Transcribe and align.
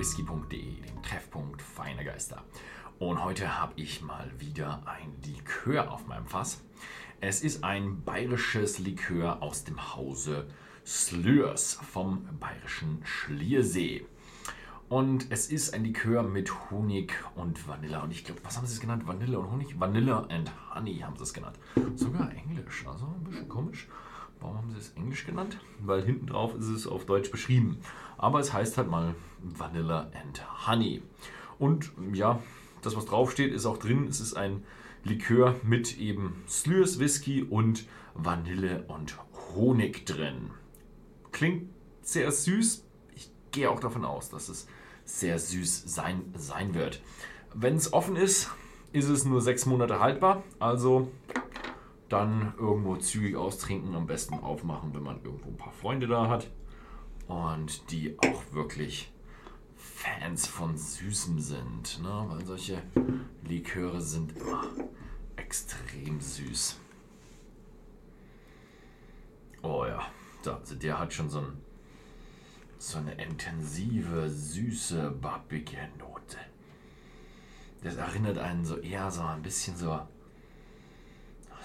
whisky.de, 0.00 0.80
dem 0.80 1.02
Treffpunkt 1.02 1.60
feiner 1.60 2.02
Geister. 2.04 2.42
Und 2.98 3.22
heute 3.22 3.60
habe 3.60 3.74
ich 3.76 4.00
mal 4.00 4.32
wieder 4.38 4.80
ein 4.86 5.12
Likör 5.26 5.92
auf 5.92 6.06
meinem 6.06 6.24
Fass. 6.24 6.64
Es 7.20 7.42
ist 7.42 7.62
ein 7.64 8.00
bayerisches 8.00 8.78
Likör 8.78 9.42
aus 9.42 9.64
dem 9.64 9.94
Hause 9.94 10.46
Slurs 10.86 11.74
vom 11.74 12.26
bayerischen 12.40 13.02
Schliersee. 13.04 14.06
Und 14.88 15.30
es 15.30 15.50
ist 15.50 15.74
ein 15.74 15.84
Likör 15.84 16.22
mit 16.22 16.70
Honig 16.70 17.12
und 17.34 17.68
Vanille. 17.68 18.00
Und 18.00 18.10
ich 18.10 18.24
glaube, 18.24 18.40
was 18.42 18.56
haben 18.56 18.66
sie 18.66 18.72
es 18.72 18.80
genannt? 18.80 19.06
Vanille 19.06 19.38
und 19.38 19.50
Honig? 19.50 19.78
Vanille 19.78 20.26
and 20.30 20.50
Honey 20.74 20.96
haben 21.00 21.16
sie 21.18 21.24
es 21.24 21.34
genannt. 21.34 21.58
Sogar 21.96 22.32
Englisch, 22.32 22.86
also 22.86 23.04
ein 23.04 23.24
bisschen 23.24 23.50
komisch. 23.50 23.86
Warum 24.40 24.56
haben 24.56 24.70
sie 24.70 24.78
es 24.78 24.92
Englisch 24.96 25.26
genannt? 25.26 25.58
Weil 25.80 26.02
hinten 26.02 26.26
drauf 26.26 26.54
ist 26.54 26.68
es 26.68 26.86
auf 26.86 27.04
Deutsch 27.04 27.30
beschrieben. 27.30 27.78
Aber 28.16 28.40
es 28.40 28.52
heißt 28.52 28.78
halt 28.78 28.88
mal 28.88 29.14
Vanilla 29.42 30.10
and 30.20 30.66
Honey. 30.66 31.02
Und 31.58 31.92
ja, 32.12 32.40
das, 32.82 32.96
was 32.96 33.04
draufsteht, 33.04 33.52
ist 33.52 33.66
auch 33.66 33.76
drin. 33.76 34.06
Es 34.08 34.20
ist 34.20 34.34
ein 34.34 34.62
Likör 35.04 35.56
mit 35.62 35.98
eben 35.98 36.42
Slurs 36.48 36.98
Whisky 36.98 37.42
und 37.42 37.86
Vanille 38.14 38.84
und 38.88 39.18
Honig 39.54 40.06
drin. 40.06 40.50
Klingt 41.32 41.70
sehr 42.02 42.30
süß. 42.32 42.84
Ich 43.14 43.30
gehe 43.50 43.70
auch 43.70 43.80
davon 43.80 44.04
aus, 44.04 44.30
dass 44.30 44.48
es 44.48 44.66
sehr 45.04 45.38
süß 45.38 45.84
sein, 45.86 46.32
sein 46.36 46.74
wird. 46.74 47.02
Wenn 47.54 47.76
es 47.76 47.92
offen 47.92 48.16
ist, 48.16 48.50
ist 48.92 49.08
es 49.08 49.24
nur 49.24 49.40
sechs 49.40 49.66
Monate 49.66 50.00
haltbar. 50.00 50.42
Also 50.58 51.10
dann 52.10 52.54
irgendwo 52.58 52.96
zügig 52.96 53.36
austrinken, 53.36 53.94
am 53.94 54.06
besten 54.06 54.34
aufmachen, 54.34 54.92
wenn 54.94 55.02
man 55.02 55.24
irgendwo 55.24 55.48
ein 55.48 55.56
paar 55.56 55.72
Freunde 55.72 56.06
da 56.06 56.28
hat 56.28 56.50
und 57.28 57.90
die 57.90 58.18
auch 58.18 58.42
wirklich 58.52 59.12
Fans 59.76 60.46
von 60.46 60.76
Süßem 60.76 61.38
sind. 61.38 62.02
Ne? 62.02 62.24
Weil 62.28 62.44
solche 62.44 62.82
Liköre 63.44 64.00
sind 64.00 64.36
immer 64.36 64.64
extrem 65.36 66.20
süß. 66.20 66.78
Oh 69.62 69.84
ja, 69.86 70.06
also 70.44 70.74
der 70.74 70.98
hat 70.98 71.12
schon 71.12 71.30
so, 71.30 71.38
ein, 71.38 71.58
so 72.78 72.98
eine 72.98 73.12
intensive, 73.22 74.28
süße, 74.28 75.10
bappige 75.20 75.88
Note. 75.98 76.38
Das 77.82 77.96
erinnert 77.96 78.38
einen 78.38 78.64
so 78.64 78.78
eher 78.78 79.10
so 79.10 79.22
ein 79.22 79.42
bisschen 79.42 79.76
so 79.76 80.00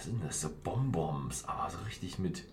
sind 0.06 0.24
das? 0.24 0.42
So 0.42 0.50
Bonbons, 0.64 1.46
aber 1.46 1.70
so 1.70 1.78
richtig 1.86 2.20
mit 2.20 2.44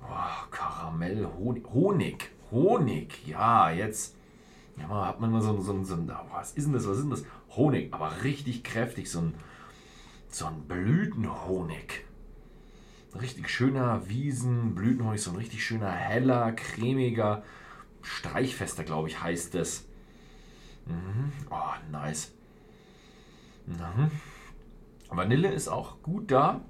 oh, 0.00 0.48
Karamell, 0.50 1.26
Honig, 1.38 2.30
Honig. 2.50 3.26
Ja, 3.26 3.70
jetzt 3.70 4.16
ja, 4.78 5.06
hat 5.06 5.20
man 5.20 5.32
mal 5.32 5.42
so, 5.42 5.60
so, 5.60 5.84
so 5.84 5.94
ein, 5.94 6.10
oh, 6.10 6.32
was 6.32 6.52
ist 6.52 6.66
denn 6.66 6.72
das, 6.72 6.86
was 6.86 6.98
ist 6.98 7.02
denn 7.02 7.10
das? 7.10 7.24
Honig, 7.50 7.92
aber 7.92 8.22
richtig 8.22 8.62
kräftig, 8.62 9.10
so 9.10 9.20
ein, 9.20 9.34
so 10.28 10.46
ein 10.46 10.62
Blütenhonig. 10.62 12.04
richtig 13.20 13.48
schöner 13.50 14.08
Wiesenblütenhonig, 14.08 15.20
so 15.20 15.30
ein 15.30 15.36
richtig 15.36 15.64
schöner, 15.64 15.90
heller, 15.90 16.52
cremiger, 16.52 17.42
streichfester, 18.02 18.84
glaube 18.84 19.08
ich, 19.08 19.22
heißt 19.22 19.54
es. 19.56 19.86
Mhm. 20.86 21.32
Oh, 21.50 21.74
nice. 21.90 22.32
Mhm. 23.66 24.10
Vanille 25.10 25.50
ist 25.50 25.68
auch 25.68 26.02
gut 26.02 26.30
da, 26.30 26.60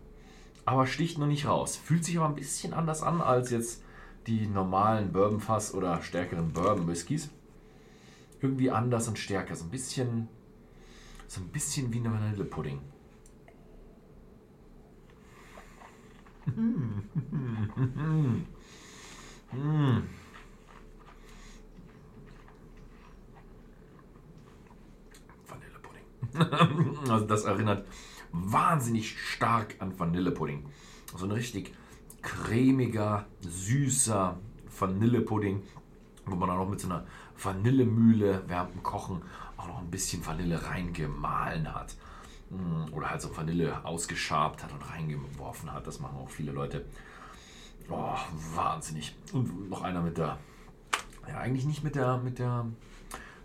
aber 0.64 0.86
sticht 0.86 1.19
noch 1.19 1.27
nicht 1.27 1.47
raus. 1.47 1.77
Fühlt 1.77 2.05
sich 2.05 2.19
aber 2.19 2.28
ein 2.28 2.34
bisschen 2.34 2.72
anders 2.75 3.03
an 3.03 3.20
als 3.20 3.50
jetzt 3.50 3.83
die 4.27 4.47
normalen 4.47 5.12
Bourbon-Fass 5.12 5.75
oder 5.75 6.03
stärkeren 6.03 6.53
Bourbon-Whiskys. 6.53 7.31
Irgendwie 8.41 8.70
anders 8.70 9.09
und 9.09 9.19
stärker. 9.19 9.56
So 9.56 9.65
ein 9.65 9.71
bisschen, 9.71 10.28
so 11.27 11.41
ein 11.41 11.48
bisschen 11.48 11.93
wie 11.93 11.98
eine 11.98 12.12
Vanillepudding. 12.12 12.81
Vanillepudding. 25.47 26.98
also 27.10 27.27
das 27.27 27.44
erinnert 27.44 27.87
wahnsinnig 28.33 29.19
stark 29.19 29.77
an 29.78 29.99
Vanillepudding. 29.99 30.66
So 31.16 31.25
ein 31.25 31.33
richtig 31.33 31.75
cremiger, 32.22 33.27
süßer 33.41 34.39
Vanillepudding, 34.78 35.62
wo 36.27 36.37
man 36.37 36.49
dann 36.49 36.59
auch 36.59 36.69
mit 36.69 36.81
so 36.81 36.89
einer 36.89 37.06
Vanillemühle 37.43 38.44
während 38.47 38.75
dem 38.75 38.83
Kochen 38.83 39.22
auch 39.56 39.66
noch 39.66 39.78
ein 39.78 39.91
bisschen 39.91 40.25
Vanille 40.27 40.62
reingemahlen 40.62 41.72
hat. 41.75 41.97
Mm, 42.50 42.93
oder 42.93 43.11
halt 43.11 43.21
so 43.21 43.37
Vanille 43.37 43.84
ausgeschabt 43.84 44.62
hat 44.62 44.72
und 44.72 44.91
reingeworfen 44.91 45.72
hat. 45.72 45.87
Das 45.87 46.00
machen 46.00 46.19
auch 46.19 46.31
viele 46.31 46.53
Leute. 46.53 46.84
Oh, 47.91 48.15
wahnsinnig. 48.55 49.15
Und 49.33 49.71
noch 49.71 49.83
einer 49.83 50.03
mit 50.03 50.19
der, 50.19 50.39
ja, 51.27 51.39
eigentlich 51.39 51.65
nicht 51.65 51.84
mit 51.84 51.95
der, 51.95 52.19
mit 52.19 52.39
der, 52.39 52.66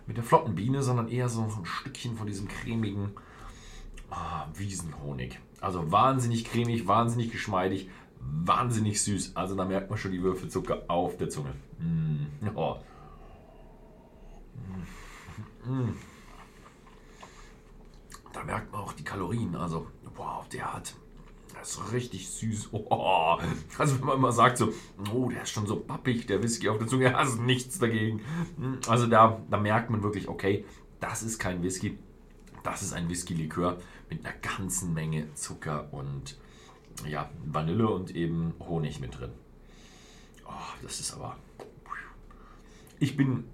mit 0.06 0.18
der 0.18 0.24
flotten 0.24 0.56
Biene, 0.56 0.84
sondern 0.84 1.08
eher 1.08 1.30
so 1.30 1.42
ein 1.42 1.66
Stückchen 1.66 2.18
von 2.18 2.28
diesem 2.28 2.48
cremigen, 2.48 3.12
Wiesenhonig. 4.56 5.40
Also 5.62 5.92
wahnsinnig 5.92 6.46
cremig, 6.46 6.88
wahnsinnig 6.88 7.32
geschmeidig, 7.32 7.90
wahnsinnig 8.20 9.02
süß. 9.02 9.36
Also 9.36 9.56
da 9.56 9.66
merkt 9.66 9.90
man 9.90 9.98
schon 9.98 10.12
die 10.12 10.22
Würfelzucker 10.22 10.84
auf 10.88 11.18
der 11.18 11.30
Zunge. 11.30 11.54
Mm. 11.80 12.48
Oh. 12.56 12.78
Mm. 15.66 15.94
Da 18.34 18.44
merkt 18.44 18.72
man 18.72 18.82
auch 18.82 18.94
die 18.94 19.04
Kalorien. 19.04 19.56
Also, 19.56 19.88
wow, 20.16 20.48
der 20.50 20.74
hat. 20.74 20.96
Das 21.54 21.72
ist 21.72 21.94
richtig 21.94 22.30
süß. 22.30 22.70
Oh. 22.74 23.38
Also, 23.78 24.00
wenn 24.00 24.08
man 24.08 24.22
mal 24.22 24.32
sagt 24.32 24.58
so, 24.58 24.74
oh, 25.14 25.30
der 25.30 25.44
ist 25.44 25.52
schon 25.52 25.68
so 25.68 25.78
pappig, 25.78 26.28
der 26.28 26.44
Whisky 26.44 26.70
auf 26.70 26.78
der 26.78 26.88
Zunge, 26.88 27.14
hat 27.18 27.40
nichts 27.40 27.80
dagegen. 27.80 28.22
Also, 28.88 29.08
da, 29.08 29.40
da 29.50 29.58
merkt 29.58 29.90
man 29.90 30.04
wirklich, 30.04 30.28
okay, 30.28 30.66
das 31.00 31.24
ist 31.24 31.40
kein 31.40 31.64
Whisky, 31.64 31.98
das 32.64 32.82
ist 32.82 32.94
ein 32.94 33.10
Whisky-Likör 33.10 33.78
mit 34.10 34.26
einer 34.26 34.36
ganzen 34.36 34.94
Menge 34.94 35.34
Zucker 35.36 35.92
und 35.92 36.38
ja, 37.08 37.30
Vanille 37.46 37.88
und 37.90 38.16
eben 38.16 38.54
Honig 38.60 39.00
mit 39.00 39.20
drin. 39.20 39.32
Oh, 40.46 40.52
das 40.82 41.00
ist 41.00 41.14
aber. 41.14 41.38
Ich 43.00 43.18
bin 43.18 43.46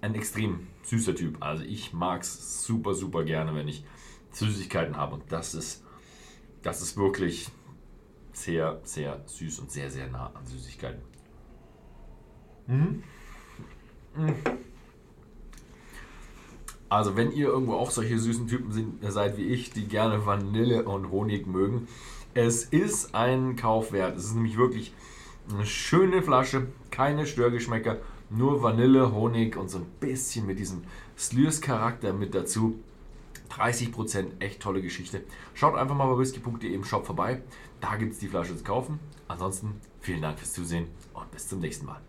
ein 0.00 0.14
extrem 0.14 0.66
süßer 0.82 1.14
Typ. 1.14 1.42
Also 1.42 1.64
ich 1.64 1.92
mag 1.92 2.22
es 2.22 2.64
super, 2.64 2.94
super 2.94 3.24
gerne, 3.24 3.54
wenn 3.54 3.68
ich 3.68 3.84
Süßigkeiten 4.32 4.96
habe. 4.96 5.14
Und 5.14 5.30
das 5.30 5.54
ist, 5.54 5.84
das 6.62 6.82
ist 6.82 6.96
wirklich 6.96 7.50
sehr, 8.32 8.80
sehr 8.84 9.22
süß 9.26 9.60
und 9.60 9.70
sehr, 9.70 9.90
sehr 9.90 10.08
nah 10.08 10.30
an 10.34 10.46
Süßigkeiten. 10.46 11.02
Mhm. 12.66 13.02
Mhm. 14.16 14.34
Also 16.94 17.16
wenn 17.16 17.32
ihr 17.32 17.48
irgendwo 17.48 17.74
auch 17.74 17.90
solche 17.90 18.20
süßen 18.20 18.46
Typen 18.46 18.70
sind, 18.70 19.02
seid 19.02 19.36
wie 19.36 19.46
ich, 19.46 19.72
die 19.72 19.88
gerne 19.88 20.26
Vanille 20.26 20.84
und 20.84 21.10
Honig 21.10 21.44
mögen, 21.44 21.88
es 22.34 22.62
ist 22.62 23.16
ein 23.16 23.56
Kauf 23.56 23.90
wert. 23.90 24.16
Es 24.16 24.26
ist 24.26 24.36
nämlich 24.36 24.56
wirklich 24.56 24.94
eine 25.52 25.66
schöne 25.66 26.22
Flasche, 26.22 26.68
keine 26.92 27.26
Störgeschmäcker, 27.26 27.98
nur 28.30 28.62
Vanille, 28.62 29.12
Honig 29.12 29.56
und 29.56 29.70
so 29.70 29.78
ein 29.78 29.86
bisschen 29.98 30.46
mit 30.46 30.60
diesem 30.60 30.84
Slurs-Charakter 31.18 32.12
mit 32.12 32.32
dazu. 32.32 32.78
30% 33.50 34.40
echt 34.40 34.62
tolle 34.62 34.80
Geschichte. 34.80 35.24
Schaut 35.52 35.74
einfach 35.74 35.96
mal 35.96 36.06
bei 36.06 36.20
whisky.de 36.20 36.72
im 36.72 36.84
Shop 36.84 37.06
vorbei. 37.06 37.42
Da 37.80 37.96
gibt 37.96 38.12
es 38.12 38.20
die 38.20 38.28
Flasche 38.28 38.56
zu 38.56 38.62
kaufen. 38.62 39.00
Ansonsten 39.26 39.80
vielen 40.00 40.22
Dank 40.22 40.38
fürs 40.38 40.52
Zusehen 40.52 40.86
und 41.12 41.28
bis 41.32 41.48
zum 41.48 41.58
nächsten 41.58 41.86
Mal. 41.86 42.00